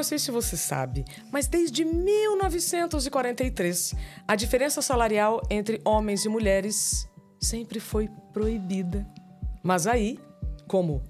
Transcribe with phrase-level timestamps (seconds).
[0.00, 3.94] não sei se você sabe, mas desde 1943,
[4.26, 7.06] a diferença salarial entre homens e mulheres
[7.38, 9.06] sempre foi proibida.
[9.62, 10.18] Mas aí,
[10.66, 11.02] como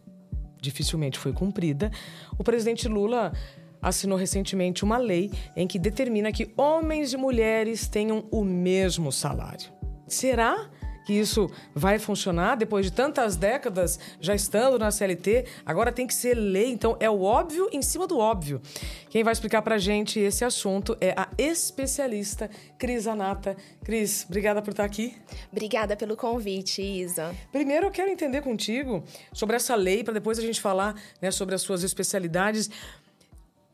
[0.60, 1.92] dificilmente foi cumprida,
[2.36, 3.32] o presidente Lula
[3.80, 9.70] assinou recentemente uma lei em que determina que homens e mulheres tenham o mesmo salário.
[10.08, 10.68] Será
[11.10, 15.44] que isso vai funcionar depois de tantas décadas já estando na CLT?
[15.66, 18.62] Agora tem que ser lei, então é o óbvio em cima do óbvio.
[19.08, 23.56] Quem vai explicar pra gente esse assunto é a especialista Cris Anata.
[23.82, 25.16] Cris, obrigada por estar aqui.
[25.50, 27.34] Obrigada pelo convite, Isa.
[27.50, 31.56] Primeiro eu quero entender contigo sobre essa lei, para depois a gente falar né, sobre
[31.56, 32.70] as suas especialidades.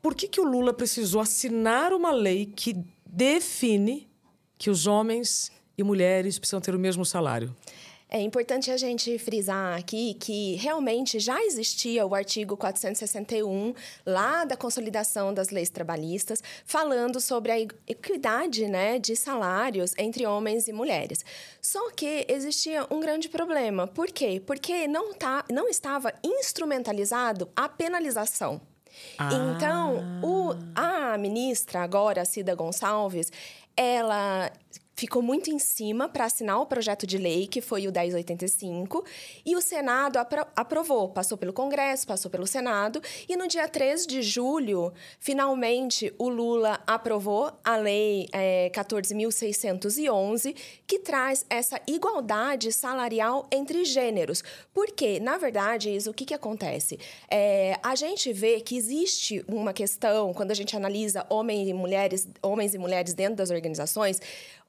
[0.01, 4.09] Por que, que o Lula precisou assinar uma lei que define
[4.57, 7.55] que os homens e mulheres precisam ter o mesmo salário?
[8.09, 13.73] É importante a gente frisar aqui que realmente já existia o artigo 461,
[14.05, 20.69] lá da consolidação das leis trabalhistas, falando sobre a equidade né, de salários entre homens
[20.69, 21.23] e mulheres.
[21.61, 23.87] Só que existia um grande problema.
[23.87, 24.41] Por quê?
[24.45, 28.61] Porque não, tá, não estava instrumentalizado a penalização.
[29.17, 29.29] Ah.
[29.33, 33.31] Então, o, a ministra, agora, Cida Gonçalves,
[33.75, 34.51] ela
[34.97, 39.05] ficou muito em cima para assinar o projeto de lei, que foi o 1085,
[39.45, 44.07] e o Senado apro aprovou, passou pelo Congresso, passou pelo Senado, e no dia 3
[44.07, 50.55] de julho, finalmente, o Lula aprovou a Lei é, 14.611,
[50.87, 54.43] que traz essa igualdade salarial entre gêneros.
[54.73, 56.99] Porque, na verdade, isso, o que, que acontece?
[57.29, 62.27] É, a gente vê que existe uma questão, quando a gente analisa homens e mulheres,
[62.41, 64.19] homens e mulheres dentro das organizações,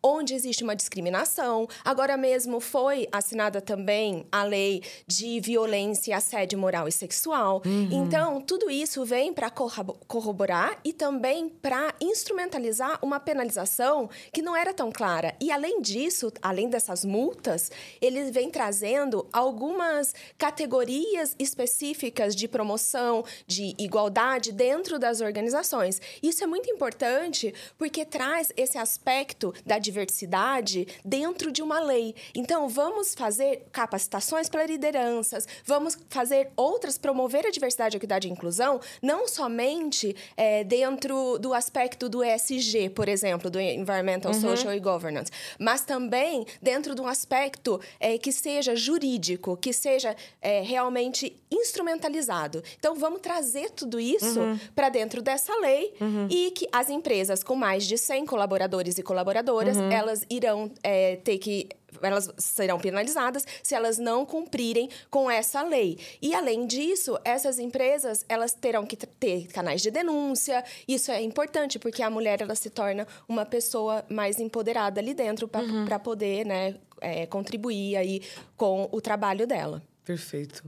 [0.02, 1.68] onde existe uma discriminação.
[1.84, 7.62] Agora mesmo foi assinada também a lei de violência, assédio moral e sexual.
[7.64, 7.88] Uhum.
[7.90, 14.72] Então, tudo isso vem para corroborar e também para instrumentalizar uma penalização que não era
[14.72, 15.34] tão clara.
[15.40, 17.70] E além disso, além dessas multas,
[18.00, 26.00] ele vem trazendo algumas categorias específicas de promoção, de igualdade dentro das organizações.
[26.22, 32.14] Isso é muito importante porque traz esse aspecto da diversidade dentro de uma lei.
[32.34, 38.80] Então, vamos fazer capacitações para lideranças, vamos fazer outras, promover a diversidade, equidade e inclusão,
[39.02, 44.40] não somente é, dentro do aspecto do ESG, por exemplo, do Environmental, uhum.
[44.40, 50.14] Social e Governance, mas também dentro de um aspecto é, que seja jurídico, que seja
[50.42, 52.62] é, realmente instrumentalizado.
[52.78, 54.58] Então, vamos trazer tudo isso uhum.
[54.74, 56.28] para dentro dessa lei uhum.
[56.30, 59.90] e que as empresas com mais de 100 colaboradores e colaboradoras uhum.
[59.90, 61.68] elas irão é, ter que
[62.02, 65.98] elas serão penalizadas se elas não cumprirem com essa lei.
[66.20, 70.64] E além disso, essas empresas elas terão que ter canais de denúncia.
[70.86, 75.48] Isso é importante porque a mulher ela se torna uma pessoa mais empoderada ali dentro
[75.48, 75.86] para uhum.
[76.02, 78.22] poder, né, é, contribuir aí
[78.56, 79.82] com o trabalho dela.
[80.04, 80.64] Perfeito.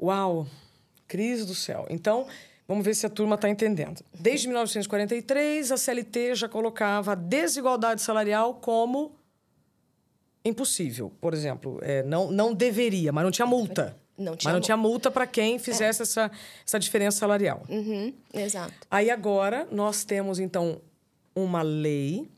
[0.00, 0.46] Uau,
[1.06, 1.86] crise do céu.
[1.88, 2.26] Então
[2.66, 4.02] Vamos ver se a turma está entendendo.
[4.18, 9.16] Desde 1943, a CLT já colocava a desigualdade salarial como
[10.44, 11.12] impossível.
[11.20, 13.96] Por exemplo, é, não, não deveria, mas não tinha multa.
[14.16, 16.04] Não tinha mas não tinha multa para quem fizesse é.
[16.04, 16.30] essa,
[16.66, 17.62] essa diferença salarial.
[17.68, 18.74] Uhum, exato.
[18.90, 20.80] Aí agora nós temos, então,
[21.34, 22.28] uma lei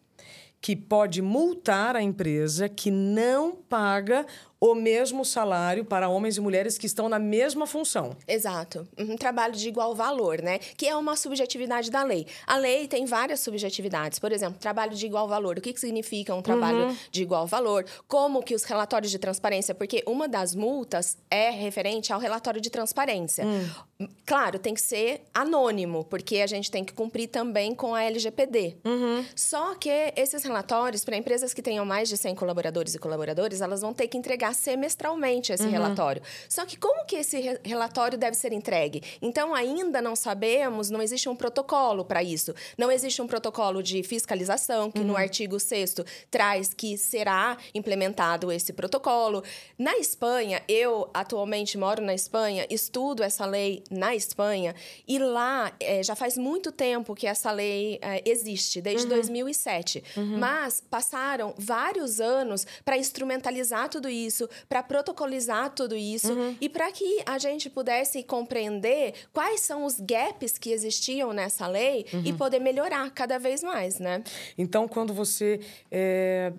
[0.61, 4.25] que pode multar a empresa que não paga
[4.65, 8.17] o mesmo salário para homens e mulheres que estão na mesma função.
[8.27, 8.89] Exato.
[8.97, 10.59] Um trabalho de igual valor, né?
[10.59, 12.27] Que é uma subjetividade da lei.
[12.47, 14.19] A lei tem várias subjetividades.
[14.19, 15.59] Por exemplo, trabalho de igual valor.
[15.59, 16.97] O que, que significa um trabalho uhum.
[17.11, 17.85] de igual valor?
[18.09, 19.75] Como que os relatórios de transparência...
[19.75, 23.45] Porque uma das multas é referente ao relatório de transparência.
[23.45, 24.09] Hum.
[24.25, 28.79] Claro, tem que ser anônimo, porque a gente tem que cumprir também com a LGPD.
[28.85, 29.25] Uhum.
[29.37, 33.83] Só que esses relatórios, para empresas que tenham mais de 100 colaboradores e colaboradores, elas
[33.83, 35.71] vão ter que entregar semestralmente esse uhum.
[35.71, 36.23] relatório.
[36.49, 39.03] Só que como que esse re relatório deve ser entregue?
[39.21, 42.55] Então, ainda não sabemos, não existe um protocolo para isso.
[42.79, 45.07] Não existe um protocolo de fiscalização, que uhum.
[45.07, 45.97] no artigo 6
[46.31, 49.43] traz que será implementado esse protocolo.
[49.79, 54.75] Na Espanha, eu atualmente moro na Espanha, estudo essa lei na Espanha,
[55.07, 59.15] e lá é, já faz muito tempo que essa lei é, existe, desde uhum.
[59.15, 60.05] 2007.
[60.17, 60.39] Uhum.
[60.39, 66.57] Mas passaram vários anos para instrumentalizar tudo isso isso, para protocolizar tudo isso uhum.
[66.61, 72.05] e para que a gente pudesse compreender quais são os gaps que existiam nessa lei
[72.13, 72.23] uhum.
[72.25, 74.23] e poder melhorar cada vez mais, né?
[74.59, 75.61] Então, quando você
[75.91, 76.53] é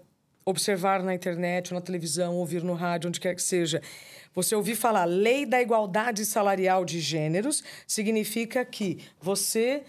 [0.48, 3.82] observar na internet, ou na televisão, ouvir no rádio, onde quer que seja,
[4.32, 9.82] você ouvir falar lei da igualdade salarial de gêneros, significa que você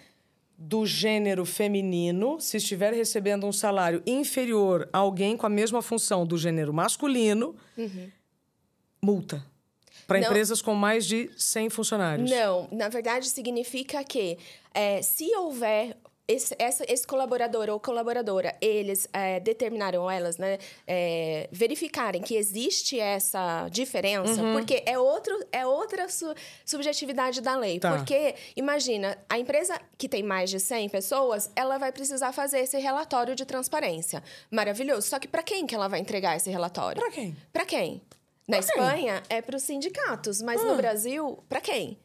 [0.59, 6.27] do gênero feminino, se estiver recebendo um salário inferior a alguém com a mesma função
[6.27, 8.11] do gênero masculino, uhum.
[9.03, 9.45] multa.
[10.07, 12.31] Para empresas com mais de 100 funcionários.
[12.31, 14.39] Não, na verdade significa que
[14.73, 15.97] é, se houver
[16.29, 22.99] esse, essa, esse colaborador ou colaboradora, eles é, determinaram, elas, né, é, verificarem que existe
[22.99, 24.55] essa diferença, uhum.
[24.55, 26.35] porque é, outro, é outra su,
[26.65, 27.79] subjetividade da lei.
[27.79, 27.97] Tá.
[27.97, 32.79] Porque, imagina, a empresa que tem mais de 100 pessoas, ela vai precisar fazer esse
[32.79, 34.23] relatório de transparência.
[34.51, 35.09] Maravilhoso.
[35.09, 37.01] Só que para quem que ela vai entregar esse relatório?
[37.01, 37.37] Para quem?
[37.53, 38.03] Para quem?
[38.49, 40.77] Na Espanha, é para os sindicatos, mas no ah.
[40.77, 41.99] Brasil, para quem?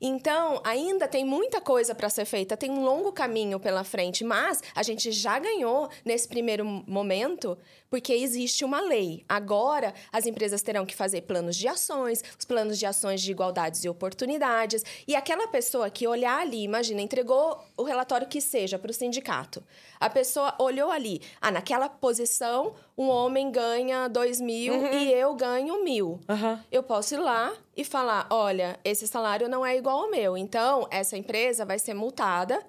[0.00, 4.62] Então, ainda tem muita coisa para ser feita, tem um longo caminho pela frente, mas
[4.74, 7.58] a gente já ganhou nesse primeiro momento
[7.90, 9.24] porque existe uma lei.
[9.28, 13.82] Agora, as empresas terão que fazer planos de ações, os planos de ações de igualdades
[13.82, 18.90] e oportunidades, e aquela pessoa que olhar ali, imagina, entregou o relatório que seja para
[18.90, 19.62] o sindicato.
[19.98, 24.92] A pessoa olhou ali, ah, naquela posição, um homem ganha dois mil uhum.
[24.92, 26.18] e eu ganho mil.
[26.28, 26.58] Uhum.
[26.70, 30.88] Eu posso ir lá e falar, olha, esse salário não é igual ao meu, então
[30.90, 32.60] essa empresa vai ser multada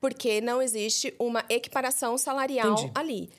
[0.00, 2.92] porque não existe uma equiparação salarial Entendi.
[2.94, 3.30] ali.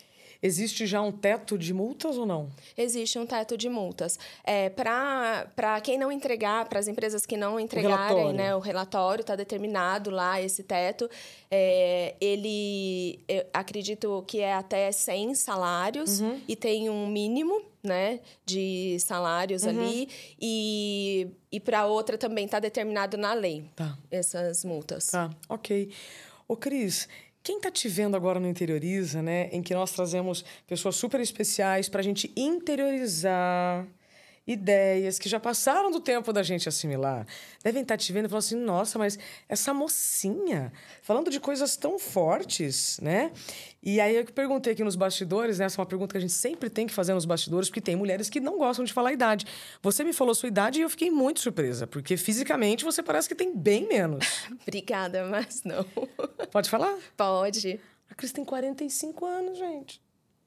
[0.42, 2.50] Existe já um teto de multas ou não?
[2.78, 4.18] Existe um teto de multas.
[4.44, 9.22] É, para quem não entregar, para as empresas que não entregarem, o né, o relatório
[9.22, 11.10] está determinado lá, esse teto.
[11.52, 13.20] É, ele,
[13.54, 16.40] acredito que é até 100 salários uhum.
[16.48, 19.70] e tem um mínimo né, de salários uhum.
[19.70, 20.10] ali.
[20.40, 23.98] E, e para outra também está determinado na lei tá.
[24.10, 25.08] essas multas.
[25.08, 25.92] Tá, ok.
[26.48, 27.08] Ô, Cris,
[27.44, 31.90] quem está te vendo agora no Interioriza, né, em que nós trazemos pessoas super especiais
[31.90, 33.88] para a gente interiorizar
[34.52, 37.26] ideias que já passaram do tempo da gente assimilar,
[37.64, 40.74] devem estar te vendo e falando assim: nossa, mas essa mocinha
[41.04, 43.32] falando de coisas tão fortes, né?
[43.82, 45.66] E aí eu perguntei aqui nos bastidores, né?
[45.66, 47.96] Essa é uma pergunta que a gente sempre tem que fazer nos bastidores, porque tem
[47.96, 49.46] mulheres que não gostam de falar a idade.
[49.82, 53.36] Você me falou sua idade e eu fiquei muito surpresa, porque fisicamente você parece que
[53.36, 54.26] tem bem menos.
[54.68, 55.86] Obrigada, mas não.
[56.52, 56.98] Pode falar?
[57.16, 57.80] Pode.
[58.10, 60.02] A Cris tem 45 anos, gente.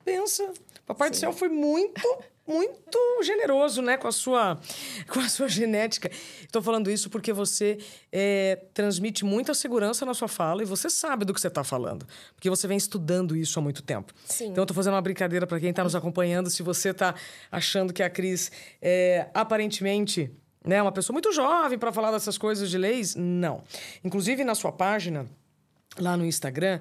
[0.04, 0.52] Pensa.
[0.86, 1.12] Papai Sim.
[1.12, 2.00] do céu foi muito
[2.46, 4.58] muito generoso, né, com a sua,
[5.08, 6.10] com a sua genética.
[6.42, 7.78] Estou falando isso porque você
[8.10, 12.06] é, transmite muita segurança na sua fala e você sabe do que você está falando,
[12.34, 14.12] porque você vem estudando isso há muito tempo.
[14.24, 14.48] Sim.
[14.48, 16.50] Então, estou fazendo uma brincadeira para quem está nos acompanhando.
[16.50, 17.14] Se você está
[17.50, 18.50] achando que a Cris
[18.80, 20.30] é aparentemente
[20.64, 23.62] né, uma pessoa muito jovem para falar dessas coisas de leis, não.
[24.04, 25.26] Inclusive na sua página
[25.98, 26.80] lá no Instagram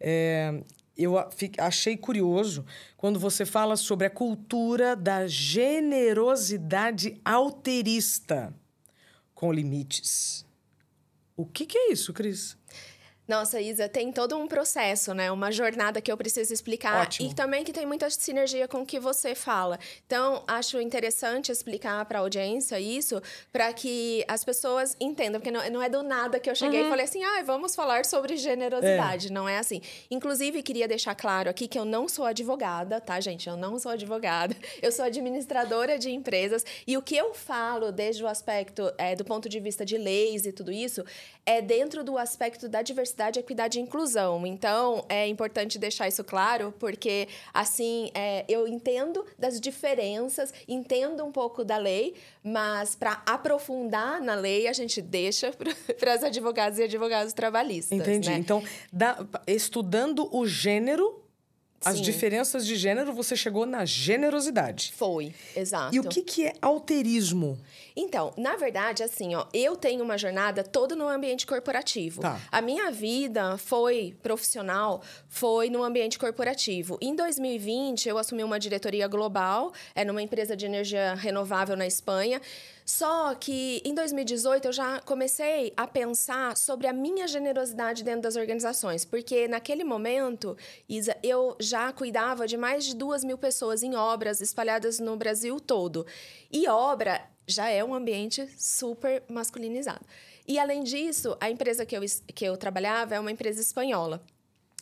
[0.00, 0.62] é,
[0.96, 1.14] eu
[1.58, 2.64] achei curioso
[2.96, 8.54] quando você fala sobre a cultura da generosidade alterista
[9.34, 10.46] com limites.
[11.36, 12.56] O que, que é isso, Cris?
[13.26, 15.30] Nossa, Isa, tem todo um processo, né?
[15.30, 17.02] Uma jornada que eu preciso explicar.
[17.02, 17.30] Ótimo.
[17.30, 19.78] E também que tem muita sinergia com o que você fala.
[20.04, 23.22] Então, acho interessante explicar para a audiência isso,
[23.52, 25.40] para que as pessoas entendam.
[25.40, 26.86] Porque não, não é do nada que eu cheguei uhum.
[26.86, 29.28] e falei assim, ah, vamos falar sobre generosidade.
[29.28, 29.30] É.
[29.30, 29.80] Não é assim.
[30.10, 33.48] Inclusive, queria deixar claro aqui que eu não sou advogada, tá, gente?
[33.48, 34.54] Eu não sou advogada.
[34.82, 36.64] Eu sou administradora de empresas.
[36.86, 40.44] E o que eu falo, desde o aspecto, é, do ponto de vista de leis
[40.44, 41.04] e tudo isso,
[41.46, 44.46] é dentro do aspecto da diversidade diversidade, equidade e inclusão.
[44.46, 51.30] Então, é importante deixar isso claro, porque assim é, eu entendo das diferenças, entendo um
[51.30, 55.52] pouco da lei, mas para aprofundar na lei, a gente deixa
[55.98, 57.98] para as advogadas e advogados trabalhistas.
[57.98, 58.30] Entendi.
[58.30, 58.38] Né?
[58.38, 61.21] Então, da, estudando o gênero
[61.84, 62.02] as Sim.
[62.02, 64.92] diferenças de gênero, você chegou na generosidade.
[64.96, 65.94] Foi, exato.
[65.94, 67.58] E o que, que é alterismo?
[67.94, 72.20] Então, na verdade, assim, ó, eu tenho uma jornada toda no ambiente corporativo.
[72.20, 72.40] Tá.
[72.50, 76.98] A minha vida foi profissional, foi no ambiente corporativo.
[77.00, 82.40] Em 2020, eu assumi uma diretoria global, é numa empresa de energia renovável na Espanha.
[82.84, 88.36] Só que em 2018 eu já comecei a pensar sobre a minha generosidade dentro das
[88.36, 90.56] organizações, porque naquele momento,
[90.88, 95.60] Isa, eu já cuidava de mais de duas mil pessoas em obras espalhadas no Brasil
[95.60, 96.06] todo.
[96.50, 100.04] E obra já é um ambiente super masculinizado.
[100.46, 102.02] E além disso, a empresa que eu,
[102.34, 104.20] que eu trabalhava é uma empresa espanhola.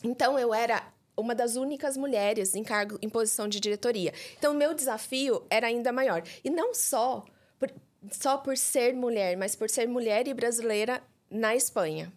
[0.03, 0.83] Então eu era
[1.15, 4.13] uma das únicas mulheres em cargo em posição de diretoria.
[4.37, 6.23] Então o meu desafio era ainda maior.
[6.43, 7.23] E não só
[8.09, 12.11] só por ser mulher, mas por ser mulher e brasileira na Espanha.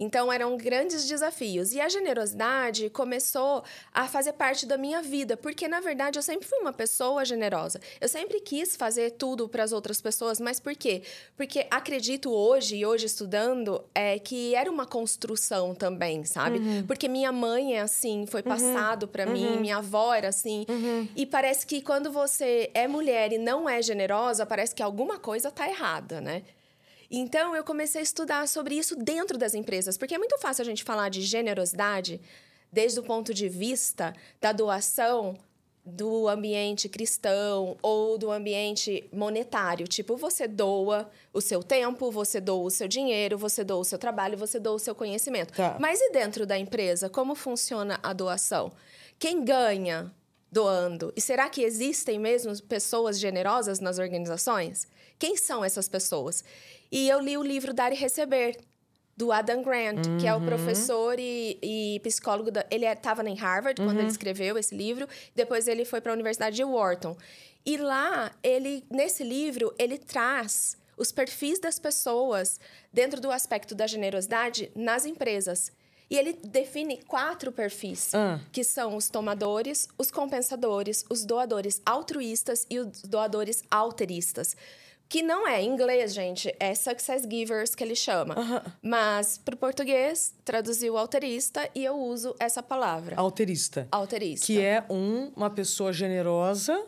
[0.00, 1.72] Então eram grandes desafios.
[1.72, 6.48] E a generosidade começou a fazer parte da minha vida, porque na verdade eu sempre
[6.48, 7.78] fui uma pessoa generosa.
[8.00, 11.02] Eu sempre quis fazer tudo para as outras pessoas, mas por quê?
[11.36, 16.58] Porque acredito hoje, e hoje estudando, é que era uma construção também, sabe?
[16.58, 16.86] Uhum.
[16.86, 18.48] Porque minha mãe é assim, foi uhum.
[18.48, 19.32] passado para uhum.
[19.32, 20.64] mim, minha avó era assim.
[20.68, 21.08] Uhum.
[21.14, 25.50] E parece que quando você é mulher e não é generosa, parece que alguma coisa
[25.50, 26.42] tá errada, né?
[27.10, 30.64] Então, eu comecei a estudar sobre isso dentro das empresas, porque é muito fácil a
[30.64, 32.20] gente falar de generosidade
[32.72, 35.36] desde o ponto de vista da doação
[35.84, 39.88] do ambiente cristão ou do ambiente monetário.
[39.88, 43.98] Tipo, você doa o seu tempo, você doa o seu dinheiro, você doa o seu
[43.98, 45.52] trabalho, você doa o seu conhecimento.
[45.52, 45.76] Tá.
[45.80, 48.70] Mas e dentro da empresa, como funciona a doação?
[49.18, 50.12] Quem ganha
[50.52, 51.12] doando?
[51.16, 54.86] E será que existem mesmo pessoas generosas nas organizações?
[55.20, 56.42] Quem são essas pessoas?
[56.90, 58.58] E eu li o livro Dar e Receber,
[59.20, 60.18] do Adam Grant, uhum.
[60.18, 60.46] que é o uhum.
[60.46, 62.50] professor e, e psicólogo.
[62.50, 63.88] Da, ele estava é, em Harvard uhum.
[63.88, 64.10] quando ele uhum.
[64.10, 65.06] escreveu esse livro.
[65.36, 67.14] Depois ele foi para a Universidade de Wharton.
[67.64, 72.58] E lá, ele nesse livro, ele traz os perfis das pessoas
[72.90, 75.70] dentro do aspecto da generosidade nas empresas.
[76.10, 78.40] E ele define quatro perfis, uh.
[78.50, 84.56] que são os tomadores, os compensadores, os doadores altruístas e os doadores alteristas.
[85.10, 88.36] Que não é em inglês, gente, é success givers que ele chama.
[88.80, 93.16] Mas para o português, traduziu alterista e eu uso essa palavra.
[93.16, 93.88] Alterista.
[93.90, 94.46] Alterista.
[94.46, 96.80] Que é um, uma pessoa generosa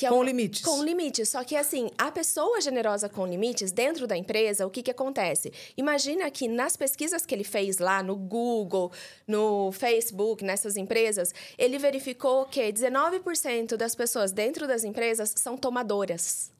[0.00, 0.62] é com limites.
[0.62, 1.28] Com limites.
[1.28, 5.52] Só que, assim, a pessoa generosa com limites, dentro da empresa, o que, que acontece?
[5.76, 8.92] Imagina que nas pesquisas que ele fez lá no Google,
[9.26, 16.52] no Facebook, nessas empresas, ele verificou que 19% das pessoas dentro das empresas são tomadoras.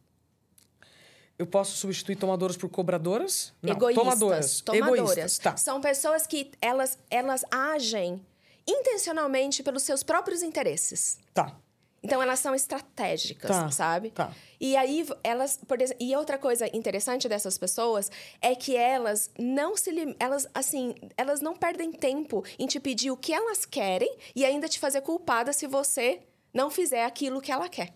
[1.40, 3.54] Eu posso substituir tomadoras por cobradoras?
[3.62, 4.04] Não, Egoístas.
[4.04, 4.60] Tomadoras.
[4.60, 4.98] Tomadoras.
[4.98, 5.38] Egoístas.
[5.38, 5.56] Tá.
[5.56, 8.20] São pessoas que elas, elas agem
[8.68, 11.18] intencionalmente pelos seus próprios interesses.
[11.32, 11.56] Tá.
[12.02, 14.10] Então elas são estratégicas, tá, sabe?
[14.10, 14.34] Tá.
[14.60, 18.10] E aí elas, por exemplo, e outra coisa interessante dessas pessoas
[18.42, 23.16] é que elas não se elas assim, elas não perdem tempo em te pedir o
[23.16, 26.20] que elas querem e ainda te fazer culpada se você
[26.52, 27.94] não fizer aquilo que ela quer.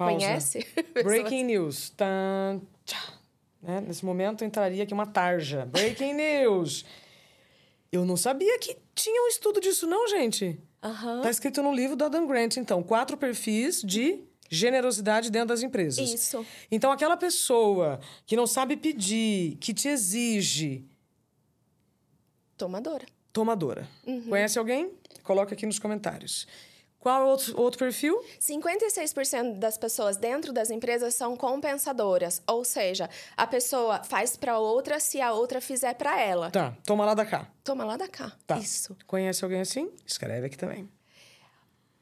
[0.00, 0.14] Pausa.
[0.14, 0.66] Conhece?
[1.04, 1.90] Breaking news.
[1.90, 2.62] Tan,
[3.62, 3.82] né?
[3.86, 5.66] Nesse momento entraria aqui uma tarja.
[5.66, 6.86] Breaking news.
[7.92, 10.58] Eu não sabia que tinha um estudo disso, não, gente.
[10.82, 11.20] Uhum.
[11.20, 12.82] Tá escrito no livro do Adam Grant, então.
[12.82, 16.10] Quatro perfis de generosidade dentro das empresas.
[16.10, 16.46] Isso.
[16.70, 20.86] Então, aquela pessoa que não sabe pedir, que te exige.
[22.56, 23.04] Tomadora.
[23.34, 23.86] Tomadora.
[24.06, 24.28] Uhum.
[24.30, 24.92] Conhece alguém?
[25.22, 26.46] Coloca aqui nos comentários.
[27.00, 28.22] Qual outro, outro perfil?
[28.38, 35.00] 56% das pessoas dentro das empresas são compensadoras, ou seja, a pessoa faz para outra
[35.00, 36.50] se a outra fizer para ela.
[36.50, 37.50] Tá, toma lá da cá.
[37.64, 38.32] Toma lá da cá.
[38.46, 38.58] Tá.
[38.58, 38.94] Isso.
[39.06, 39.90] Conhece alguém assim?
[40.06, 40.86] Escreve aqui também.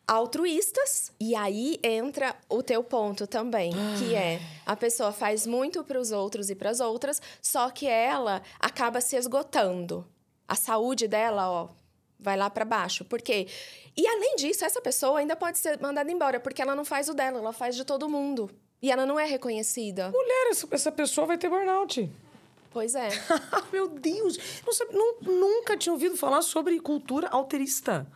[0.05, 6.01] Altruístas, e aí entra o teu ponto também, que é a pessoa faz muito para
[6.01, 10.05] os outros e para as outras, só que ela acaba se esgotando.
[10.49, 11.69] A saúde dela, ó,
[12.19, 13.05] vai lá para baixo.
[13.05, 13.47] Por quê?
[13.97, 17.15] E além disso, essa pessoa ainda pode ser mandada embora, porque ela não faz o
[17.15, 18.51] dela, ela faz de todo mundo.
[18.81, 20.11] E ela não é reconhecida.
[20.11, 22.11] Mulher, essa pessoa vai ter burnout.
[22.71, 23.09] Pois é.
[23.73, 24.39] Meu Deus!
[24.93, 28.07] Não, nunca tinha ouvido falar sobre cultura alterista.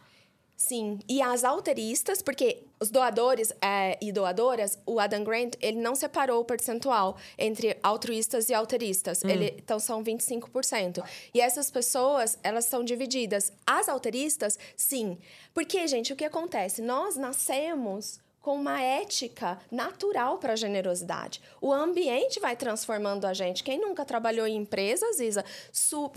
[0.57, 5.95] Sim, e as alteristas, porque os doadores é, e doadoras, o Adam Grant, ele não
[5.95, 9.23] separou o percentual entre altruístas e alteristas.
[9.25, 9.29] Hum.
[9.29, 11.05] Ele, então, são 25%.
[11.33, 13.53] E essas pessoas, elas são divididas.
[13.65, 15.17] As alteristas, sim.
[15.55, 16.83] Porque, gente, o que acontece?
[16.83, 21.41] Nós nascemos com uma ética natural para a generosidade.
[21.61, 23.63] O ambiente vai transformando a gente.
[23.63, 26.11] Quem nunca trabalhou em empresas, Isa, su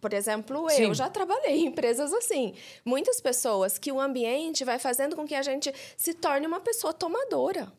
[0.00, 0.94] por exemplo, eu Sim.
[0.94, 2.54] já trabalhei em empresas assim.
[2.84, 6.92] Muitas pessoas que o ambiente vai fazendo com que a gente se torne uma pessoa
[6.92, 7.72] tomadora.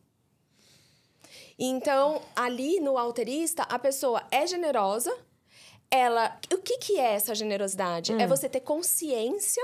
[1.57, 5.15] Então, ali no alterista, a pessoa é generosa.
[5.89, 8.11] Ela, o que que é essa generosidade?
[8.11, 8.19] É hum.
[8.19, 9.63] É você ter consciência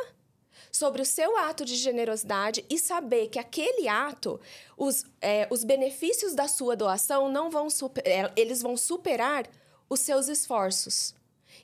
[0.71, 4.39] sobre o seu ato de generosidade e saber que aquele ato,
[4.77, 9.47] os, é, os benefícios da sua doação não vão super, é, eles vão superar
[9.89, 11.13] os seus esforços.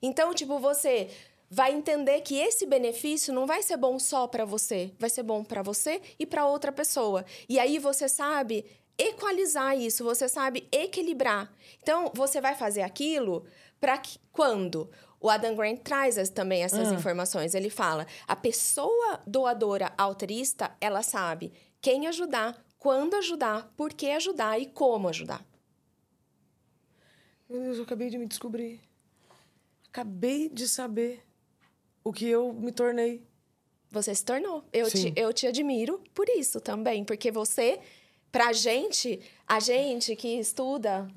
[0.01, 1.09] Então, tipo, você
[1.49, 5.43] vai entender que esse benefício não vai ser bom só para você, vai ser bom
[5.43, 7.25] para você e para outra pessoa.
[7.47, 8.65] E aí você sabe
[8.97, 11.51] equalizar isso, você sabe equilibrar.
[11.81, 13.45] Então, você vai fazer aquilo
[13.79, 16.93] para que quando o Adam Grant traz também essas ah.
[16.93, 17.55] informações.
[17.55, 24.59] Ele fala: a pessoa doadora alterista, ela sabe quem ajudar, quando ajudar, por que ajudar
[24.59, 25.45] e como ajudar.
[27.49, 28.81] Meu Deus, eu acabei de me descobrir.
[29.87, 31.23] Acabei de saber
[32.03, 33.25] o que eu me tornei.
[33.89, 34.63] Você se tornou.
[34.73, 35.13] Eu, Sim.
[35.13, 37.79] te, eu te admiro por isso também, porque você,
[38.31, 41.07] pra gente, a gente que estuda,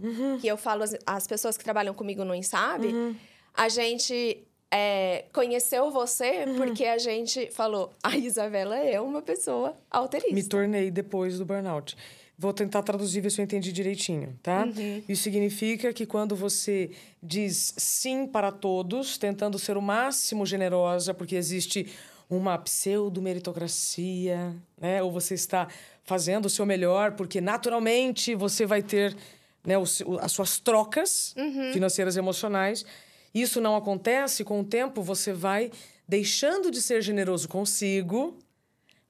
[0.41, 3.19] que eu falo, as, as pessoas que trabalham comigo não sabem,
[3.55, 10.35] a gente é, conheceu você porque a gente falou: a Isabela é uma pessoa alterista.
[10.35, 11.97] Me tornei depois do burnout.
[12.39, 14.67] Vou tentar traduzir, ver se eu entendi direitinho, tá?
[15.07, 16.91] Isso significa que quando você
[17.23, 21.93] diz sim para todos, tentando ser o máximo generosa, porque existe
[22.31, 25.03] uma pseudo-meritocracia, né?
[25.03, 25.69] Ou você está
[26.03, 29.15] fazendo o seu melhor, porque naturalmente você vai ter
[29.63, 29.75] né,
[30.23, 31.35] as suas trocas
[31.75, 32.87] financeiras e emocionais.
[33.35, 35.71] Isso não acontece, com o tempo você vai
[36.07, 38.37] deixando de ser generoso consigo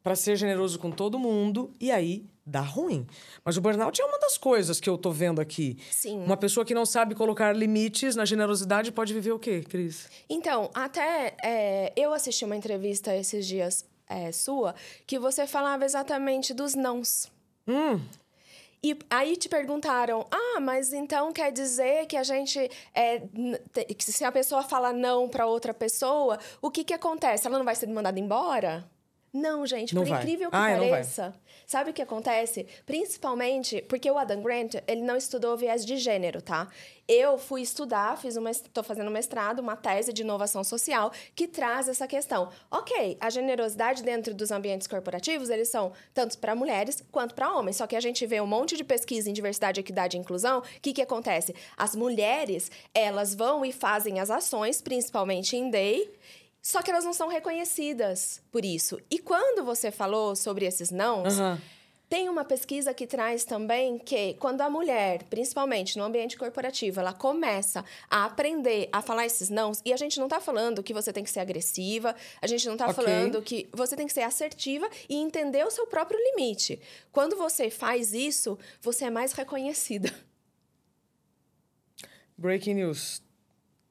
[0.02, 3.06] para ser generoso com todo mundo e aí dá ruim.
[3.44, 5.78] Mas o burnout é uma das coisas que eu tô vendo aqui.
[5.90, 6.18] Sim.
[6.22, 10.08] Uma pessoa que não sabe colocar limites na generosidade pode viver o quê, Cris?
[10.28, 14.74] Então, até é, eu assisti uma entrevista esses dias é, sua
[15.06, 17.30] que você falava exatamente dos nãos.
[17.68, 18.00] Hum,
[18.82, 22.58] E aí te perguntaram: ah, mas então quer dizer que a gente.
[22.94, 23.22] É,
[23.98, 27.46] se a pessoa fala não para outra pessoa, o que, que acontece?
[27.46, 28.88] Ela não vai ser mandada embora?
[29.32, 30.18] Não, gente, Não por vai.
[30.22, 30.90] incrível que Ah, vai.
[30.90, 31.34] pareça.
[31.66, 32.66] Sabe o que acontece?
[32.84, 36.66] Principalmente porque o Adam Grant, ele não estudou viés de gênero, tá?
[37.06, 41.48] Eu fui estudar, fiz uma, tô fazendo um mestrado, uma tese de inovação social que
[41.48, 42.50] traz essa questão.
[42.70, 47.76] Ok, a generosidade dentro dos ambientes corporativos, eles são tanto para mulheres quanto para homens.
[47.76, 50.58] Só que a gente vê um monte de pesquisa em diversidade, equidade e inclusão.
[50.60, 51.54] O que, que acontece?
[51.76, 56.10] As mulheres, elas vão e fazem as ações, principalmente em DEI,
[56.62, 59.00] só que elas não são reconhecidas por isso.
[59.10, 61.60] E quando você falou sobre esses nãos, Aham.
[62.08, 67.12] tem uma pesquisa que traz também que quando a mulher, principalmente no ambiente corporativo, ela
[67.12, 71.12] começa a aprender a falar esses nãos, e a gente não tá falando que você
[71.12, 72.94] tem que ser agressiva, a gente não tá Ok.
[72.94, 76.80] falando que você tem que ser assertiva e entender o seu próprio limite.
[77.12, 80.12] Quando você faz isso, você é mais reconhecida.
[82.36, 83.22] breaking news.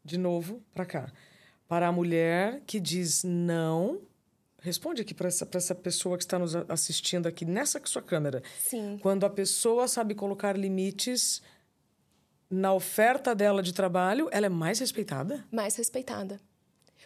[0.04, 1.12] De novo, para cá.
[1.70, 4.02] Para a mulher que diz não,
[4.60, 8.42] responde aqui para essa, pra essa pessoa que está nos assistindo aqui nessa sua câmera.
[8.60, 8.98] Sim.
[9.04, 11.44] Quando a pessoa sabe colocar limites
[12.50, 15.46] na oferta dela de trabalho, ela é mais respeitada?
[15.52, 16.42] mais respeitada.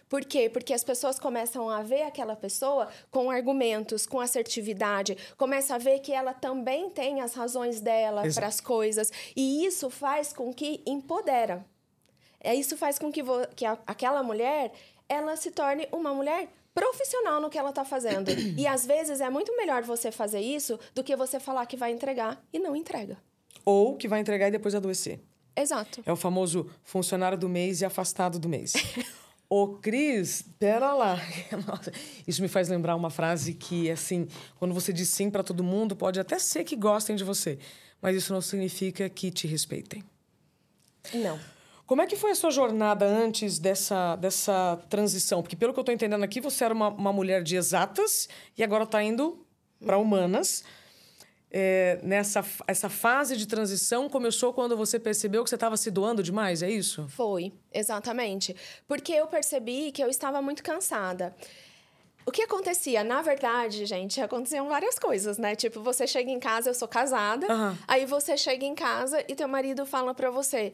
[0.07, 0.49] Por quê?
[0.49, 5.99] Porque as pessoas começam a ver aquela pessoa com argumentos, com assertividade, começa a ver
[5.99, 10.81] que ela também tem as razões dela para as coisas, e isso faz com que
[10.85, 11.65] empodera.
[12.43, 13.21] É isso faz com que,
[13.55, 14.71] que a- aquela mulher
[15.09, 18.29] ela se torne uma mulher profissional no que ela está fazendo.
[18.57, 21.91] e às vezes é muito melhor você fazer isso do que você falar que vai
[21.91, 23.17] entregar e não entrega.
[23.65, 25.19] Ou que vai entregar e depois adoecer.
[25.55, 26.01] Exato.
[26.05, 28.73] É o famoso funcionário do mês e afastado do mês.
[29.47, 31.15] Ô, Cris, pera lá.
[31.67, 31.91] Nossa,
[32.27, 34.27] isso me faz lembrar uma frase que, assim,
[34.57, 37.59] quando você diz sim para todo mundo, pode até ser que gostem de você,
[38.01, 40.03] mas isso não significa que te respeitem.
[41.13, 41.39] Não.
[41.85, 45.41] Como é que foi a sua jornada antes dessa, dessa transição?
[45.41, 48.63] Porque, pelo que eu estou entendendo aqui, você era uma, uma mulher de exatas e
[48.63, 49.45] agora está indo
[49.85, 50.63] para humanas.
[51.55, 56.23] É, nessa essa fase de transição começou quando você percebeu que você estava se doando
[56.23, 57.07] demais, é isso?
[57.09, 58.55] Foi, exatamente.
[58.87, 61.35] Porque eu percebi que eu estava muito cansada.
[62.25, 63.03] O que acontecia?
[63.03, 65.55] Na verdade, gente, aconteciam várias coisas, né?
[65.55, 67.77] Tipo, você chega em casa, eu sou casada, Aham.
[67.87, 70.73] aí você chega em casa e teu marido fala pra você: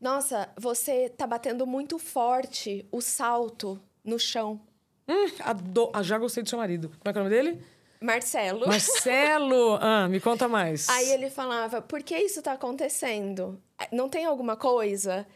[0.00, 4.60] Nossa, você tá batendo muito forte o salto no chão.
[5.08, 6.88] Hum, ado- ah, já gostei do seu marido.
[6.88, 7.62] Como é que é o nome dele?
[8.00, 8.66] Marcelo.
[8.66, 9.78] Marcelo!
[9.80, 10.88] Ah, me conta mais.
[10.88, 13.60] Aí ele falava: Por que isso tá acontecendo?
[13.90, 15.26] Não tem alguma coisa?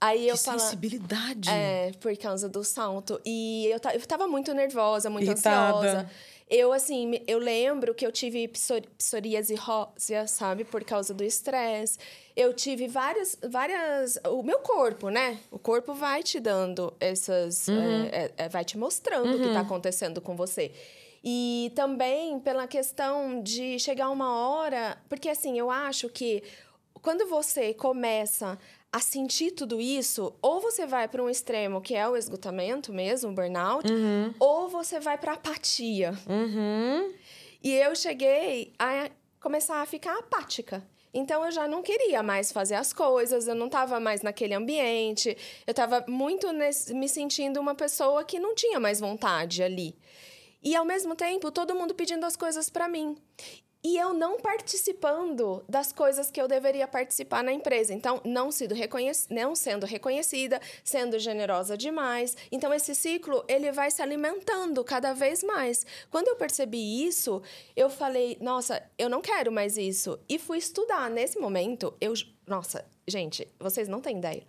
[0.00, 0.62] Aí que eu falava.
[0.62, 1.48] sensibilidade.
[1.50, 3.20] É, por causa do salto.
[3.24, 5.78] E eu, eu tava muito nervosa, muito Irritada.
[5.78, 6.10] ansiosa.
[6.48, 10.64] Eu, assim, eu lembro que eu tive psor- psoríase rósea, sabe?
[10.64, 11.98] Por causa do estresse.
[12.36, 14.18] Eu tive várias, várias...
[14.28, 15.38] O meu corpo, né?
[15.50, 17.66] O corpo vai te dando essas...
[17.66, 17.72] é,
[18.12, 20.70] é, é, vai te mostrando o que tá acontecendo com você.
[21.24, 24.98] E também pela questão de chegar uma hora...
[25.08, 26.42] Porque, assim, eu acho que
[27.00, 28.58] quando você começa
[28.92, 33.30] a sentir tudo isso, ou você vai para um extremo que é o esgotamento mesmo,
[33.30, 33.86] o burnout,
[34.38, 36.12] ou você vai para apatia.
[36.28, 37.12] Uhum.
[37.62, 40.82] E eu cheguei a começar a ficar apática.
[41.18, 45.34] Então eu já não queria mais fazer as coisas, eu não estava mais naquele ambiente,
[45.66, 49.96] eu estava muito nesse- me sentindo uma pessoa que não tinha mais vontade ali.
[50.62, 53.16] E ao mesmo tempo, todo mundo pedindo as coisas para mim.
[53.86, 57.94] E eu não participando das coisas que eu deveria participar na empresa.
[57.94, 62.36] Então, não sendo, reconhec não sendo reconhecida, sendo generosa demais.
[62.50, 65.86] Então, esse ciclo, ele vai se alimentando cada vez mais.
[66.10, 67.40] Quando eu percebi isso,
[67.76, 70.18] eu falei, nossa, eu não quero mais isso.
[70.28, 71.08] E fui estudar.
[71.08, 72.12] Nesse momento, eu...
[72.44, 74.44] Nossa, gente, vocês não têm ideia.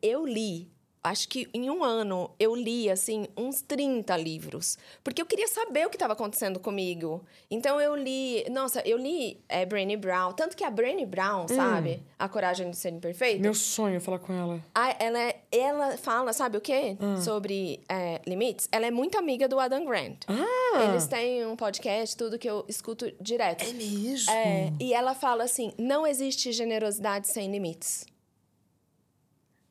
[0.00, 5.26] Eu li acho que em um ano eu li assim uns 30 livros, porque eu
[5.26, 7.24] queria saber o que estava acontecendo comigo.
[7.50, 11.48] Então eu li, nossa, eu li é, Brené Brown, tanto que a Brené Brown, hum.
[11.48, 12.02] sabe?
[12.18, 13.40] A coragem de ser imperfeito.
[13.40, 14.62] Meu sonho é falar com ela.
[14.74, 16.96] A, ela ela fala, sabe o quê?
[17.00, 17.20] Hum.
[17.20, 18.68] Sobre é, limites.
[18.70, 20.24] Ela é muito amiga do Adam Grant.
[20.28, 20.84] Ah.
[20.90, 23.64] Eles têm um podcast, tudo que eu escuto direto.
[23.64, 24.30] É mesmo.
[24.30, 28.06] É, e ela fala assim: não existe generosidade sem limites.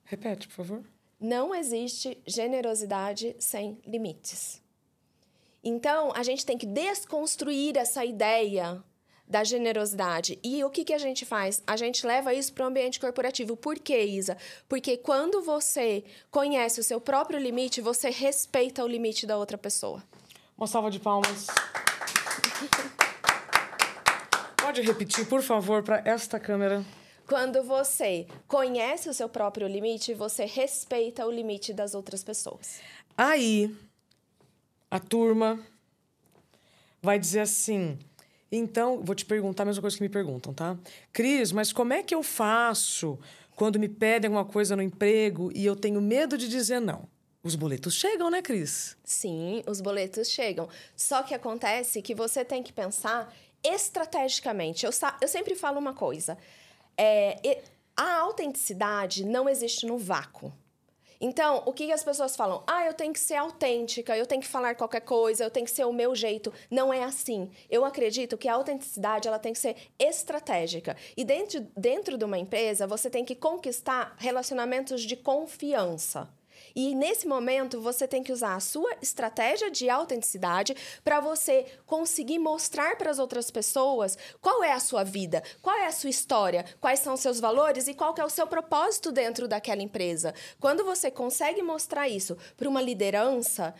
[0.05, 0.83] Repete, por favor.
[1.19, 4.61] Não existe generosidade sem limites.
[5.63, 8.83] Então, a gente tem que desconstruir essa ideia
[9.27, 10.39] da generosidade.
[10.43, 11.61] E o que, que a gente faz?
[11.65, 13.57] A gente leva isso para o ambiente corporativo.
[13.57, 14.37] Por quê, Isa?
[14.69, 20.03] Porque quando você conhece o seu próprio limite, você respeita o limite da outra pessoa.
[20.55, 21.47] Uma salva de palmas.
[24.61, 26.85] Pode repetir, por favor, para esta câmera.
[27.27, 32.79] Quando você conhece o seu próprio limite, você respeita o limite das outras pessoas.
[33.17, 33.75] Aí,
[34.89, 35.59] a turma
[37.01, 37.99] vai dizer assim:
[38.51, 40.77] então, vou te perguntar a mesma coisa que me perguntam, tá?
[41.11, 43.19] Cris, mas como é que eu faço
[43.55, 47.09] quando me pedem alguma coisa no emprego e eu tenho medo de dizer não?
[47.43, 48.97] Os boletos chegam, né, Cris?
[49.03, 50.67] Sim, os boletos chegam.
[50.95, 54.85] Só que acontece que você tem que pensar estrategicamente.
[54.85, 56.37] Eu, eu sempre falo uma coisa:
[56.97, 57.61] é,
[57.95, 60.53] a autenticidade não existe no vácuo.
[61.19, 62.63] Então, o que as pessoas falam?
[62.67, 65.71] Ah, eu tenho que ser autêntica, eu tenho que falar qualquer coisa, eu tenho que
[65.71, 66.53] ser o meu jeito.
[66.69, 67.49] Não é assim.
[67.69, 70.95] Eu acredito que a autenticidade ela tem que ser estratégica.
[71.15, 76.29] E dentro, dentro de uma empresa, você tem que conquistar relacionamentos de confiança.
[76.75, 82.39] E nesse momento você tem que usar a sua estratégia de autenticidade para você conseguir
[82.39, 86.65] mostrar para as outras pessoas qual é a sua vida, qual é a sua história,
[86.79, 90.33] quais são os seus valores e qual é o seu propósito dentro daquela empresa.
[90.59, 93.73] Quando você consegue mostrar isso para uma liderança,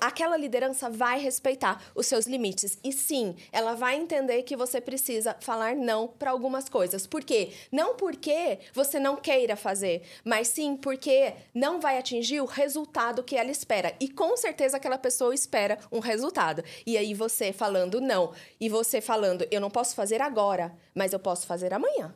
[0.00, 2.78] aquela liderança vai respeitar os seus limites.
[2.84, 7.06] E sim, ela vai entender que você precisa falar não para algumas coisas.
[7.06, 7.52] Por quê?
[7.72, 13.36] Não porque você não queira fazer, mas sim porque não vai atingir o resultado que
[13.36, 13.94] ela espera.
[14.00, 16.62] E com certeza aquela pessoa espera um resultado.
[16.86, 21.18] E aí você falando não, e você falando eu não posso fazer agora, mas eu
[21.18, 22.14] posso fazer amanhã.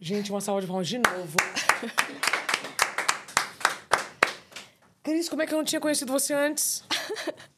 [0.00, 1.36] Gente, uma salva de palmas de novo.
[5.02, 6.84] Cris, como é que eu não tinha conhecido você antes?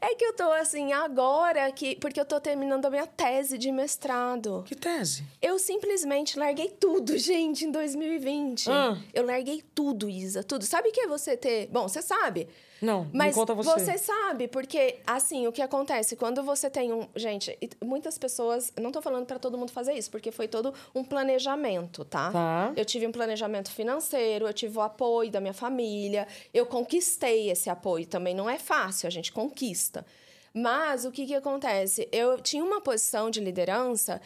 [0.00, 1.96] É que eu tô assim, agora que.
[1.96, 4.64] Porque eu tô terminando a minha tese de mestrado.
[4.66, 5.24] Que tese?
[5.42, 8.70] Eu simplesmente larguei tudo, gente, em 2020.
[8.70, 8.96] Ah.
[9.12, 10.64] Eu larguei tudo, Isa, tudo.
[10.64, 11.66] Sabe o que é você ter.
[11.68, 12.48] Bom, você sabe.
[12.80, 13.70] Não, mas conta você.
[13.70, 18.92] você sabe, porque assim, o que acontece quando você tem um, gente, muitas pessoas, não
[18.92, 22.30] tô falando para todo mundo fazer isso, porque foi todo um planejamento, tá?
[22.30, 22.72] tá?
[22.76, 27.68] Eu tive um planejamento financeiro, eu tive o apoio da minha família, eu conquistei esse
[27.68, 30.06] apoio, também não é fácil, a gente conquista.
[30.54, 32.08] Mas o que que acontece?
[32.10, 34.20] Eu tinha uma posição de liderança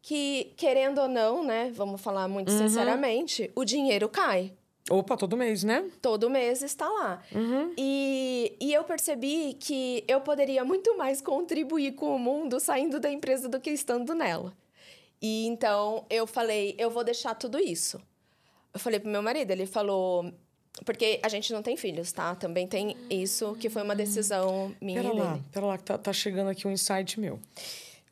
[0.00, 2.58] que, querendo ou não, né, vamos falar muito uhum.
[2.58, 4.52] sinceramente, o dinheiro cai.
[4.90, 5.90] Opa, todo mês, né?
[6.02, 7.22] Todo mês está lá.
[7.34, 7.72] Uhum.
[7.76, 13.10] E, e eu percebi que eu poderia muito mais contribuir com o mundo saindo da
[13.10, 14.52] empresa do que estando nela.
[15.22, 17.98] E então eu falei, eu vou deixar tudo isso.
[18.74, 20.30] Eu falei pro meu marido, ele falou.
[20.84, 22.34] Porque a gente não tem filhos, tá?
[22.34, 25.44] Também tem isso, que foi uma decisão minha pera e lá, dele.
[25.52, 27.38] Pera lá, que tá, tá chegando aqui um insight meu.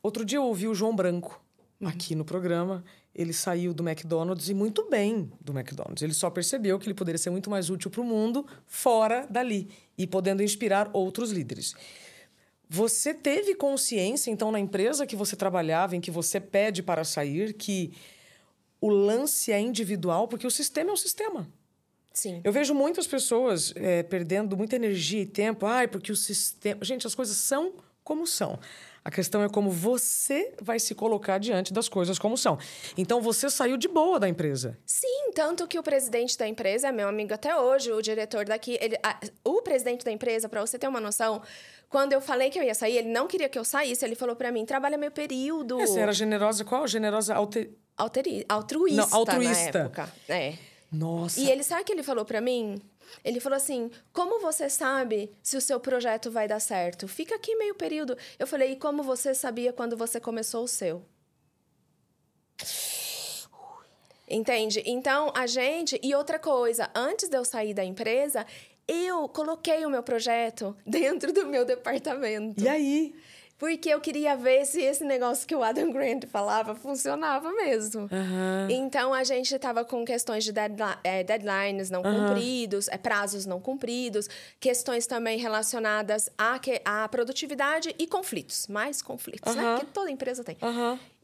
[0.01, 1.39] Outro dia eu ouvi o João Branco
[1.85, 2.83] aqui no programa
[3.15, 6.01] ele saiu do McDonald's e muito bem do McDonald's.
[6.01, 9.69] Ele só percebeu que ele poderia ser muito mais útil para o mundo fora dali
[9.97, 11.75] e podendo inspirar outros líderes.
[12.67, 17.53] Você teve consciência, então, na empresa que você trabalhava, em que você pede para sair,
[17.53, 17.93] que
[18.81, 21.47] o lance é individual, porque o sistema é um sistema.
[22.11, 22.41] Sim.
[22.43, 25.65] Eu vejo muitas pessoas é, perdendo muita energia e tempo.
[25.65, 26.83] Ai, porque o sistema.
[26.83, 27.73] Gente, as coisas são
[28.03, 28.59] como são.
[29.05, 32.57] A questão é como você vai se colocar diante das coisas como são.
[32.97, 34.77] Então você saiu de boa da empresa.
[34.85, 38.77] Sim, tanto que o presidente da empresa é meu amigo até hoje, o diretor daqui,
[38.79, 41.41] ele, a, o presidente da empresa, para você ter uma noção,
[41.89, 44.35] quando eu falei que eu ia sair, ele não queria que eu saísse, ele falou
[44.35, 45.77] para mim: "Trabalha meu período".
[45.79, 46.87] Você era generosa qual?
[46.87, 47.71] Generosa alter...
[47.97, 48.45] Alteri...
[48.47, 49.79] altruísta, não, altruísta.
[49.79, 50.13] na época.
[50.29, 50.53] É.
[50.93, 51.39] Nossa.
[51.39, 52.79] E ele sabe que ele falou para mim?
[53.23, 57.07] Ele falou assim: como você sabe se o seu projeto vai dar certo?
[57.07, 58.17] Fica aqui meio período.
[58.37, 61.05] Eu falei: e como você sabia quando você começou o seu?
[64.29, 64.81] Entende?
[64.85, 65.99] Então, a gente.
[66.01, 68.45] E outra coisa, antes de eu sair da empresa,
[68.87, 72.63] eu coloquei o meu projeto dentro do meu departamento.
[72.63, 73.15] E aí?
[73.63, 78.09] Porque eu queria ver se esse negócio que o Adam Grant falava funcionava mesmo.
[78.11, 78.67] Aham.
[78.69, 82.27] Então a gente estava com questões de deadli- eh, deadlines não Aham.
[82.27, 84.27] cumpridos, eh, prazos não cumpridos,
[84.59, 89.63] questões também relacionadas à, que- à produtividade e conflitos, mais conflitos, né?
[89.63, 89.79] Aham.
[89.79, 90.57] Que toda empresa tem.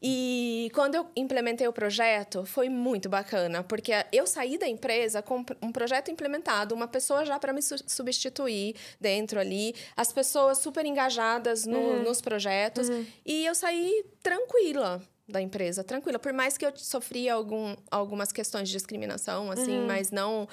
[0.02, 5.44] E quando eu implementei o projeto, foi muito bacana, porque eu saí da empresa com
[5.60, 10.86] um projeto implementado, uma pessoa já para me su- substituir dentro ali, as pessoas super
[10.86, 12.88] engajadas no- nos projetos,
[13.26, 16.18] e eu saí tranquila da empresa, tranquila.
[16.18, 20.48] Por mais que eu sofria algum, algumas questões de discriminação, assim, mas não.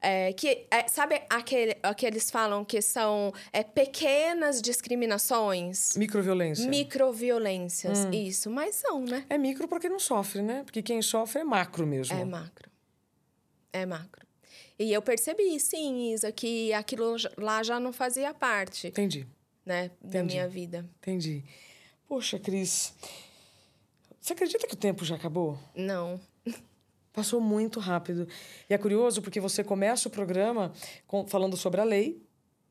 [0.00, 5.94] É, que, é, sabe aquele, aqueles falam que são é, pequenas discriminações?
[5.96, 6.68] Microviolência.
[6.68, 8.50] Microviolências, isso.
[8.50, 9.26] Mas são, né?
[9.28, 10.62] É micro pra quem não sofre, né?
[10.64, 12.16] Porque quem sofre é macro mesmo.
[12.16, 12.70] É macro.
[13.72, 14.26] É macro.
[14.78, 19.26] E eu percebi, sim, Isa, que aquilo lá já não fazia parte, Entendi,
[19.66, 20.34] né, da Entendi.
[20.34, 20.88] minha vida.
[20.98, 21.44] entendi.
[22.08, 22.94] Poxa, Cris.
[24.18, 25.58] Você acredita que o tempo já acabou?
[25.74, 26.18] Não.
[27.20, 28.26] Passou muito rápido.
[28.68, 30.72] E é curioso porque você começa o programa
[31.06, 32.22] com- falando sobre a lei,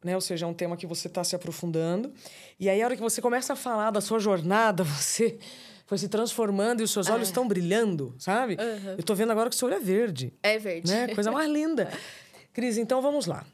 [0.04, 0.16] né?
[0.16, 2.12] Ou seja, é um tema que você está se aprofundando.
[2.60, 5.38] E aí, a hora que você começa a falar da sua jornada, você
[5.86, 8.58] foi se transformando e os seus olhos estão brilhando, sabe?
[8.60, 8.96] Aham.
[8.98, 10.92] Eu tô vendo agora que o seu olho é verde, É verde.
[10.92, 11.14] né?
[11.14, 11.92] Coisa mais linda.
[12.52, 13.46] Cris, então vamos lá.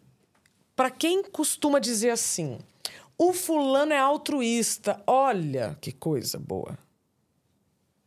[0.78, 2.58] Para quem costuma dizer assim,
[3.18, 6.78] o fulano é altruísta, olha que coisa boa.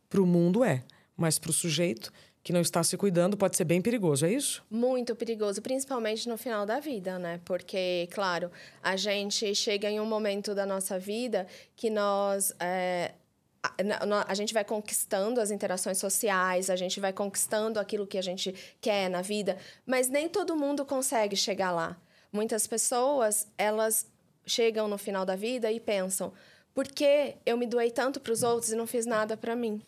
[0.09, 0.83] Para o mundo é,
[1.15, 2.11] mas para o sujeito
[2.43, 4.63] que não está se cuidando pode ser bem perigoso, é isso?
[4.69, 7.39] Muito perigoso, principalmente no final da vida, né?
[7.45, 12.53] Porque, claro, a gente chega em um momento da nossa vida que nós.
[12.59, 13.13] é,
[13.61, 18.21] a, a gente vai conquistando as interações sociais, a gente vai conquistando aquilo que a
[18.21, 21.97] gente quer na vida, mas nem todo mundo consegue chegar lá.
[22.31, 24.07] Muitas pessoas, elas
[24.45, 26.31] chegam no final da vida e pensam:
[26.73, 29.81] por que eu me doei tanto para os outros e não fiz nada para mim?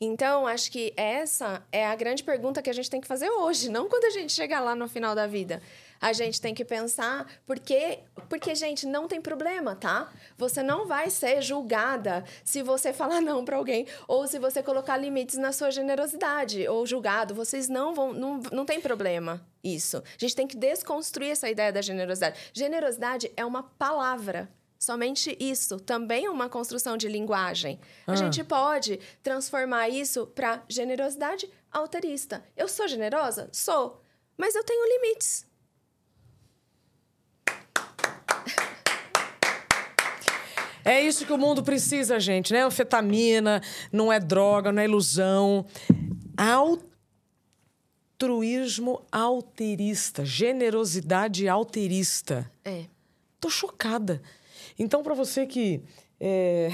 [0.00, 3.68] Então, acho que essa é a grande pergunta que a gente tem que fazer hoje,
[3.68, 5.60] não quando a gente chegar lá no final da vida.
[6.00, 10.12] A gente tem que pensar, porque, porque gente, não tem problema, tá?
[10.36, 14.96] Você não vai ser julgada se você falar não para alguém ou se você colocar
[14.96, 17.34] limites na sua generosidade ou julgado.
[17.34, 19.96] Vocês não vão, não, não tem problema isso.
[19.96, 22.38] A gente tem que desconstruir essa ideia da generosidade.
[22.52, 24.48] Generosidade é uma palavra.
[24.78, 27.80] Somente isso também é uma construção de linguagem.
[28.06, 28.16] A Ah.
[28.16, 32.44] gente pode transformar isso para generosidade alterista.
[32.56, 33.48] Eu sou generosa?
[33.52, 34.00] Sou.
[34.36, 35.44] Mas eu tenho limites.
[40.84, 42.62] É isso que o mundo precisa, gente, né?
[42.64, 43.60] Anfetamina,
[43.92, 45.66] não é droga, não é ilusão.
[48.16, 52.50] Altruísmo alterista, generosidade alterista.
[52.64, 52.84] É.
[53.40, 54.22] Tô chocada.
[54.78, 55.82] Então, para você que
[56.20, 56.70] é,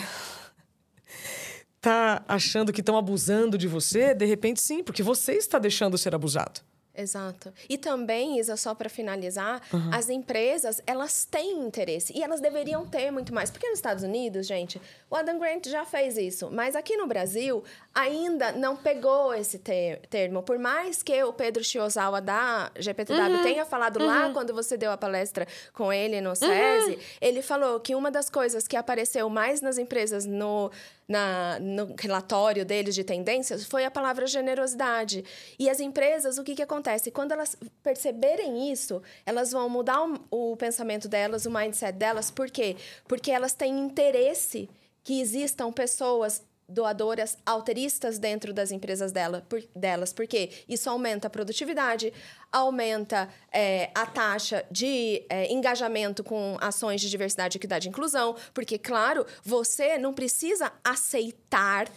[1.80, 6.14] tá achando que estão abusando de você, de repente sim, porque você está deixando ser
[6.14, 6.60] abusado.
[6.96, 7.52] Exato.
[7.68, 9.60] E também, Isa, só para finalizar,
[9.92, 12.16] as empresas, elas têm interesse.
[12.16, 13.50] E elas deveriam ter muito mais.
[13.50, 16.50] Porque nos Estados Unidos, gente, o Adam Grant já fez isso.
[16.52, 17.64] Mas aqui no Brasil,
[17.94, 20.42] ainda não pegou esse ter- termo.
[20.42, 24.96] Por mais que o Pedro Chiozawa da GPTW tenha falado lá quando você deu a
[24.96, 29.78] palestra com ele no SESI, ele falou que uma das coisas que apareceu mais nas
[29.78, 30.72] empresas no,
[31.06, 35.24] na, no relatório deles de tendências foi a palavra generosidade.
[35.56, 37.12] E as empresas, o que, que acontece?
[37.12, 42.28] Quando elas perceberem isso, elas vão mudar o, o pensamento delas, o mindset delas.
[42.30, 42.76] Por quê?
[43.06, 44.68] Porque elas têm interesse
[45.04, 51.30] que existam pessoas doadoras alteristas dentro das empresas dela, por, delas, porque isso aumenta a
[51.30, 52.12] produtividade,
[52.50, 58.78] aumenta é, a taxa de é, engajamento com ações de diversidade, equidade e inclusão, porque,
[58.78, 61.88] claro, você não precisa aceitar,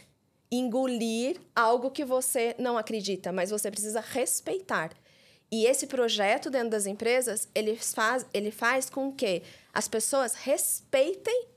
[0.51, 4.91] engolir algo que você não acredita, mas você precisa respeitar.
[5.51, 11.47] E esse projeto dentro das empresas, ele faz, ele faz com que as pessoas respeitem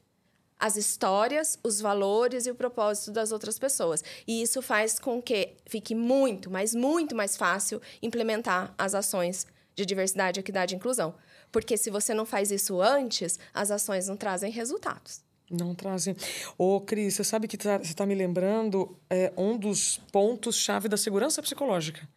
[0.61, 4.05] as histórias, os valores e o propósito das outras pessoas.
[4.27, 9.87] E isso faz com que fique muito, mas muito mais fácil implementar as ações de
[9.87, 11.15] diversidade, equidade e inclusão.
[11.51, 15.23] Porque se você não faz isso antes, as ações não trazem resultados.
[15.51, 16.15] Não trazem.
[16.57, 20.97] Ô, Cris, você sabe que tá- você está me lembrando é, um dos pontos-chave da
[20.97, 22.09] segurança psicológica.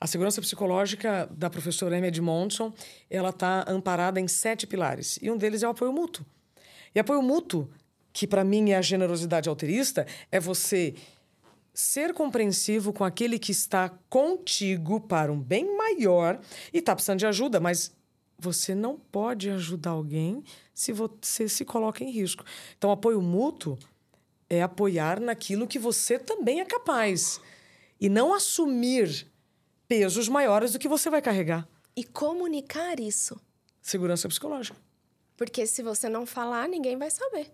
[0.00, 2.72] A segurança psicológica da professora Emma Edmondson,
[3.08, 5.18] ela está amparada em sete pilares.
[5.20, 6.24] E um deles é o apoio mútuo.
[6.94, 7.68] E apoio mútuo,
[8.12, 10.94] que para mim é a generosidade alterista, é você
[11.72, 16.40] ser compreensivo com aquele que está contigo para um bem maior
[16.72, 17.92] e está precisando de ajuda, mas
[18.38, 20.42] você não pode ajudar alguém
[20.74, 22.44] se você se coloca em risco.
[22.76, 23.78] Então, apoio mútuo
[24.48, 27.40] é apoiar naquilo que você também é capaz
[28.00, 29.30] e não assumir
[29.86, 31.68] pesos maiores do que você vai carregar.
[31.94, 33.38] E comunicar isso.
[33.82, 34.76] Segurança psicológica.
[35.40, 37.50] Porque se você não falar, ninguém vai saber.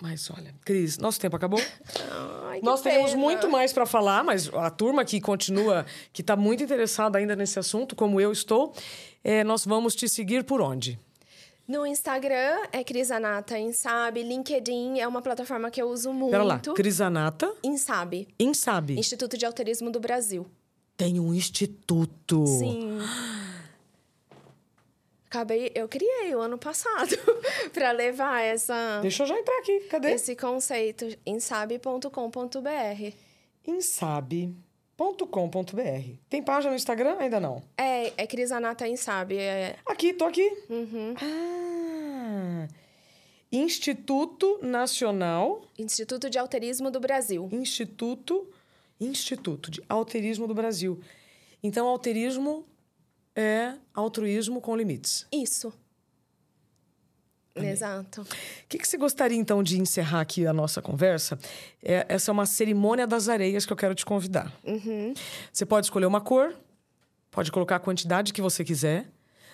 [0.00, 1.60] Mas olha, Cris, nosso tempo acabou.
[2.48, 2.94] Ai, Nós pena.
[2.94, 7.36] teríamos muito mais para falar, mas a turma que continua, que está muito interessada ainda
[7.36, 8.72] nesse assunto, como eu estou,
[9.22, 10.98] é, nós vamos te seguir por onde?
[11.68, 14.22] No Instagram é Crisanata Insabe.
[14.22, 16.30] LinkedIn é uma plataforma que eu uso muito.
[16.30, 18.26] Pera lá, Crisanata Insabe.
[18.40, 18.98] Insabe.
[18.98, 20.46] Instituto de Alterismo do Brasil.
[20.96, 22.46] Tem um instituto.
[22.46, 23.00] Sim.
[25.34, 27.16] Acabei, eu criei o ano passado
[27.74, 29.80] para levar essa Deixa eu já entrar aqui.
[29.90, 30.12] Cadê?
[30.12, 33.12] esse conceito insabe.com.br.
[33.66, 34.54] Insabe.com.br.
[36.30, 37.16] Tem página no Instagram?
[37.18, 37.60] Ainda não.
[37.76, 39.36] É, é Crisanata Insabe.
[39.36, 40.48] É, Aqui, tô aqui.
[40.70, 41.14] uhum.
[41.20, 42.68] Ah.
[43.50, 47.48] Instituto Nacional Instituto de Alterismo do Brasil.
[47.50, 48.48] Instituto
[49.00, 51.00] Instituto de Alterismo do Brasil.
[51.60, 52.64] Então, alterismo
[53.34, 55.26] é altruísmo com limites.
[55.32, 55.72] Isso.
[57.56, 58.22] Exato.
[58.22, 58.26] O
[58.68, 61.38] que, que você gostaria, então, de encerrar aqui a nossa conversa?
[61.82, 64.52] É, essa é uma cerimônia das areias que eu quero te convidar.
[64.64, 65.14] Uhum.
[65.52, 66.54] Você pode escolher uma cor,
[67.30, 69.06] pode colocar a quantidade que você quiser,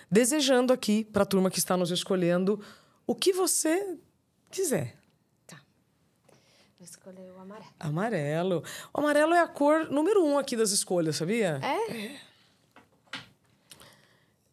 [0.09, 2.59] desejando aqui para a turma que está nos escolhendo
[3.05, 3.97] o que você
[4.49, 4.95] quiser.
[6.79, 7.71] Vou escolher o amarelo.
[7.79, 8.63] Amarelo.
[8.91, 11.59] O amarelo é a cor número um aqui das escolhas, sabia?
[11.61, 12.30] É?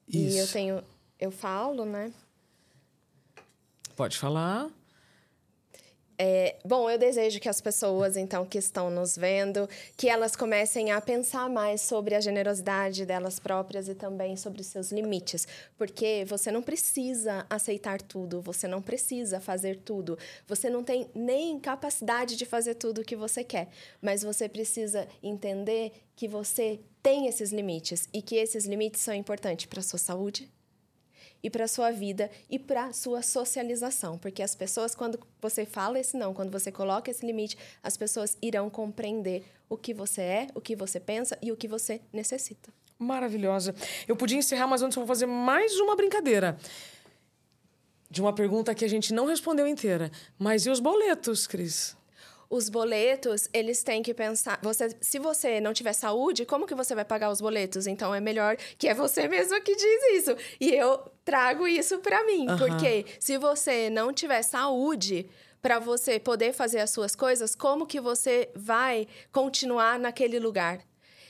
[0.09, 0.53] E eu Isso.
[0.53, 0.83] tenho.
[1.19, 2.13] Eu falo, né?
[3.97, 4.69] Pode falar.
[6.21, 10.91] É, bom, eu desejo que as pessoas, então, que estão nos vendo, que elas comecem
[10.91, 15.47] a pensar mais sobre a generosidade delas próprias e também sobre seus limites.
[15.77, 21.57] Porque você não precisa aceitar tudo, você não precisa fazer tudo, você não tem nem
[21.61, 23.69] capacidade de fazer tudo o que você quer.
[24.03, 29.67] Mas você precisa entender que você tem esses limites e que esses limites são importantes
[29.67, 30.51] para a sua saúde,
[31.43, 36.17] e para sua vida e para sua socialização, porque as pessoas quando você fala esse
[36.17, 40.61] não, quando você coloca esse limite, as pessoas irão compreender o que você é, o
[40.61, 42.73] que você pensa e o que você necessita.
[42.99, 43.75] Maravilhosa.
[44.09, 46.59] Eu podia encerrar, mas antes eu vou fazer mais uma brincadeira.
[48.11, 50.11] De uma pergunta que a gente não respondeu inteira.
[50.39, 51.98] Mas e os boletos, Cris?
[52.51, 56.95] Os boletos, eles têm que pensar, você, se você não tiver saúde, como que você
[56.95, 57.87] vai pagar os boletos?
[57.87, 60.37] Então é melhor que é você mesma que diz isso.
[60.59, 62.57] E eu trago isso para mim, Aham.
[62.57, 65.29] porque se você não tiver saúde,
[65.61, 70.81] para você poder fazer as suas coisas, como que você vai continuar naquele lugar?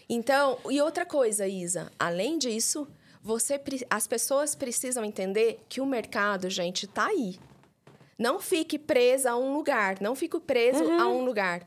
[0.08, 2.86] Então, e outra coisa, Isa, além disso,
[3.22, 7.38] você, as pessoas precisam entender que o mercado, gente, tá aí.
[8.18, 11.66] Não fique presa a um lugar, não fique preso a um lugar.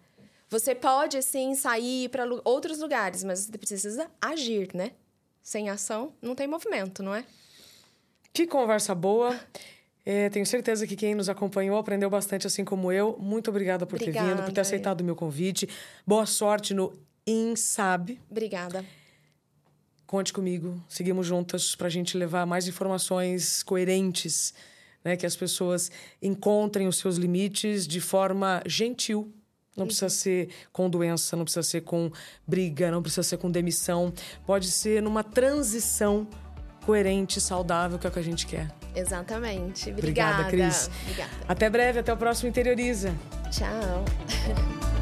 [0.50, 4.92] Você pode sim sair para outros lugares, mas você precisa agir, né?
[5.42, 7.24] Sem ação não tem movimento, não é?
[8.34, 9.40] Que conversa boa.
[10.06, 13.18] É, tenho certeza que quem nos acompanhou aprendeu bastante, assim como eu.
[13.20, 14.62] Muito obrigada por ter vindo, por ter Obrigada.
[14.62, 15.70] aceitado o meu convite.
[16.06, 16.94] Boa sorte no
[17.26, 18.20] INSAB.
[18.30, 18.84] Obrigada.
[20.08, 20.82] Conte comigo.
[20.90, 24.54] Seguimos juntas para a gente levar mais informações coerentes,
[25.04, 25.16] né?
[25.16, 29.34] Que as pessoas encontrem os seus limites de forma gentil.
[29.76, 32.12] Não precisa ser com doença, não precisa ser com
[32.46, 34.14] briga, não precisa ser com demissão.
[34.46, 36.28] Pode ser numa transição
[36.86, 38.70] coerente, saudável, que é o que a gente quer.
[38.96, 39.90] Exatamente.
[39.92, 40.90] Obrigada, Obrigada, Cris.
[41.04, 41.32] Obrigada.
[41.48, 43.16] Até breve, até o próximo Interioriza.
[43.50, 44.06] Tchau.